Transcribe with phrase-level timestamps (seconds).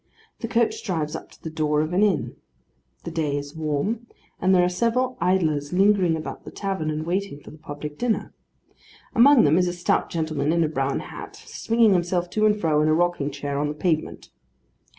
[0.39, 2.35] The coach drives up to the door of an inn.
[3.03, 4.07] The day is warm,
[4.41, 8.33] and there are several idlers lingering about the tavern, and waiting for the public dinner.
[9.13, 12.81] Among them, is a stout gentleman in a brown hat, swinging himself to and fro
[12.81, 14.31] in a rocking chair on the pavement.